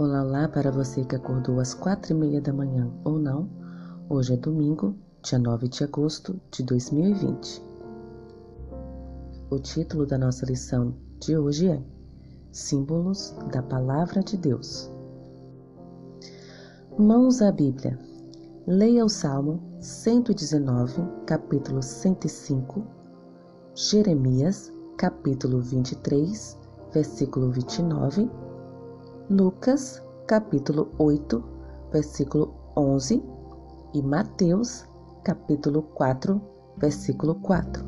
[0.00, 3.46] Olá, olá para você que acordou às quatro e meia da manhã ou não.
[4.08, 7.62] Hoje é domingo, dia 9 de agosto de 2020.
[9.50, 11.82] O título da nossa lição de hoje é
[12.50, 14.90] Símbolos da Palavra de Deus.
[16.98, 17.98] Mãos à Bíblia.
[18.66, 22.86] Leia o Salmo 119, capítulo 105,
[23.74, 26.58] Jeremias, capítulo 23,
[26.90, 28.49] versículo 29
[29.30, 31.40] Lucas, capítulo 8,
[31.92, 33.22] versículo 11
[33.94, 34.84] e Mateus,
[35.22, 36.42] capítulo 4,
[36.78, 37.84] versículo 4.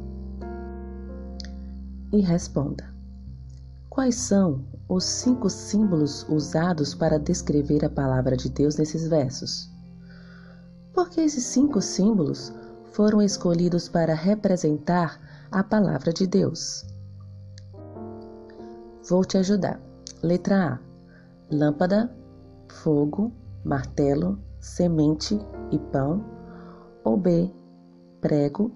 [2.13, 2.85] E responda:
[3.91, 9.69] Quais são os cinco símbolos usados para descrever a palavra de Deus nesses versos?
[10.95, 12.53] Porque esses cinco símbolos
[12.93, 16.87] foram escolhidos para representar a palavra de Deus.
[19.09, 19.81] Vou te ajudar.
[20.23, 20.92] Letra A
[21.53, 22.11] lâmpada,
[22.69, 23.31] fogo,
[23.65, 25.39] martelo, semente
[25.71, 26.25] e pão,
[27.05, 27.51] ou B,
[28.21, 28.73] prego,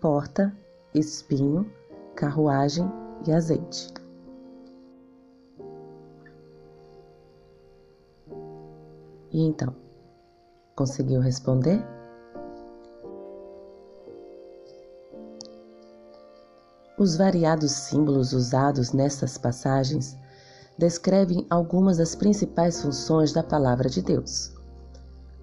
[0.00, 0.56] porta,
[0.94, 1.70] espinho,
[2.14, 2.88] carruagem
[3.26, 3.92] e azeite.
[9.32, 9.74] E então,
[10.74, 11.84] conseguiu responder?
[16.98, 20.16] Os variados símbolos usados nessas passagens
[20.78, 24.52] descrevem algumas das principais funções da Palavra de Deus.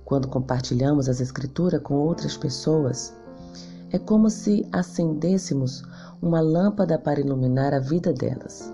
[0.06, 3.14] Quando compartilhamos as Escrituras com outras pessoas,
[3.92, 5.84] é como se acendêssemos
[6.22, 8.72] uma lâmpada para iluminar a vida delas.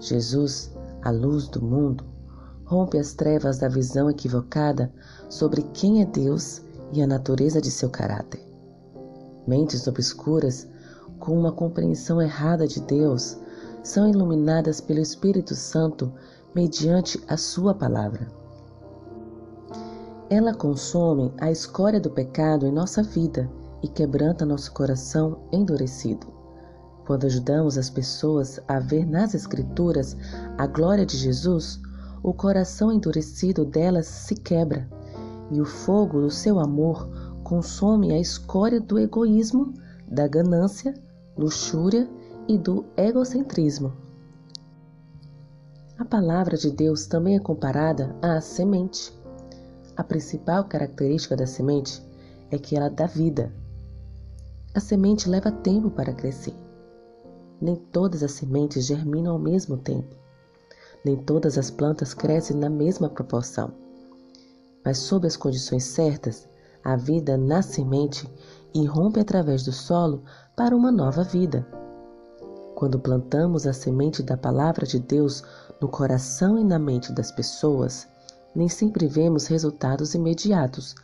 [0.00, 0.72] Jesus,
[1.02, 2.04] a luz do mundo,
[2.64, 4.92] rompe as trevas da visão equivocada
[5.28, 8.46] sobre quem é Deus e a natureza de seu caráter.
[9.46, 10.66] Mentes obscuras,
[11.18, 13.38] com uma compreensão errada de Deus,
[13.88, 16.12] são iluminadas pelo Espírito Santo
[16.54, 18.28] mediante a Sua palavra.
[20.28, 23.50] Ela consome a escória do pecado em nossa vida
[23.82, 26.26] e quebranta nosso coração endurecido.
[27.06, 30.14] Quando ajudamos as pessoas a ver nas Escrituras
[30.58, 31.80] a glória de Jesus,
[32.22, 34.86] o coração endurecido delas se quebra
[35.50, 37.08] e o fogo do seu amor
[37.42, 39.72] consome a escória do egoísmo,
[40.06, 40.92] da ganância,
[41.38, 42.06] luxúria
[42.48, 43.92] e do egocentrismo.
[45.98, 49.12] A palavra de Deus também é comparada à semente.
[49.94, 52.02] A principal característica da semente
[52.50, 53.52] é que ela dá vida.
[54.74, 56.54] A semente leva tempo para crescer.
[57.60, 60.16] Nem todas as sementes germinam ao mesmo tempo.
[61.04, 63.72] Nem todas as plantas crescem na mesma proporção.
[64.84, 66.48] Mas, sob as condições certas,
[66.82, 68.26] a vida na semente
[68.72, 70.22] irrompe através do solo
[70.56, 71.66] para uma nova vida.
[72.78, 75.42] Quando plantamos a semente da palavra de Deus
[75.80, 78.06] no coração e na mente das pessoas,
[78.54, 80.94] nem sempre vemos resultados imediatos,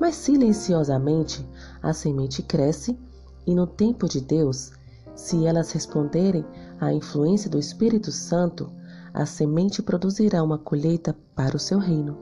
[0.00, 1.48] mas silenciosamente
[1.80, 2.98] a semente cresce
[3.46, 4.72] e no tempo de Deus,
[5.14, 6.44] se elas responderem
[6.80, 8.68] à influência do Espírito Santo,
[9.12, 12.18] a semente produzirá uma colheita para o seu reino.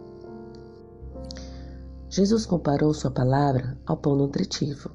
[2.11, 4.91] Jesus comparou sua palavra ao pão nutritivo.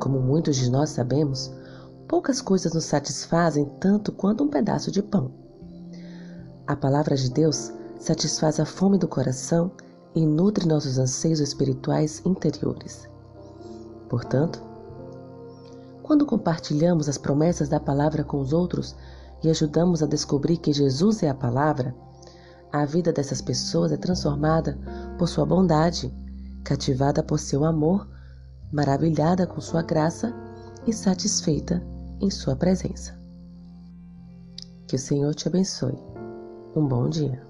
[0.00, 1.54] Como muitos de nós sabemos,
[2.08, 5.32] Poucas coisas nos satisfazem tanto quanto um pedaço de pão.
[6.64, 9.72] A palavra de Deus satisfaz a fome do coração
[10.14, 13.08] e nutre nossos anseios espirituais interiores.
[14.08, 14.62] Portanto,
[16.00, 18.94] quando compartilhamos as promessas da palavra com os outros
[19.42, 21.92] e ajudamos a descobrir que Jesus é a palavra,
[22.72, 24.78] a vida dessas pessoas é transformada
[25.18, 26.14] por sua bondade,
[26.62, 28.08] cativada por seu amor,
[28.72, 30.32] maravilhada com sua graça
[30.86, 33.18] e satisfeita em Sua presença.
[34.86, 35.98] Que o Senhor te abençoe.
[36.74, 37.42] Um bom dia.